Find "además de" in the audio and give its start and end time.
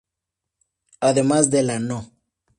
0.99-1.61